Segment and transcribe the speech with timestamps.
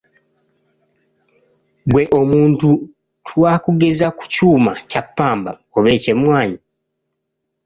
[1.85, 2.69] Ggwe omuntu
[3.27, 6.59] twakugeza ku kyuma kya ppamba oba eky'emmwanyi.